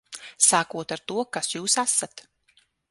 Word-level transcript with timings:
Sākot 0.45 0.95
ar 0.97 1.03
to, 1.11 1.27
kas 1.39 1.53
jūs 1.57 1.81
esat. 1.87 2.29